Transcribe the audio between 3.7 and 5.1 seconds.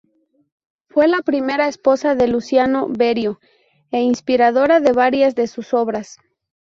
e inspiradora de